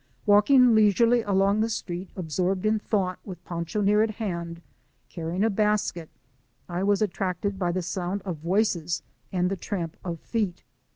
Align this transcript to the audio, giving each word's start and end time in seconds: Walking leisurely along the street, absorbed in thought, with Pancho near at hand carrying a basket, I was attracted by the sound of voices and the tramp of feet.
Walking 0.25 0.73
leisurely 0.73 1.21
along 1.21 1.59
the 1.59 1.69
street, 1.69 2.09
absorbed 2.15 2.65
in 2.65 2.79
thought, 2.79 3.19
with 3.23 3.45
Pancho 3.45 3.81
near 3.81 4.01
at 4.01 4.15
hand 4.15 4.59
carrying 5.09 5.43
a 5.43 5.49
basket, 5.51 6.09
I 6.67 6.81
was 6.81 7.03
attracted 7.03 7.59
by 7.59 7.71
the 7.71 7.83
sound 7.83 8.23
of 8.23 8.37
voices 8.37 9.03
and 9.31 9.51
the 9.51 9.55
tramp 9.57 9.97
of 10.03 10.19
feet. 10.19 10.63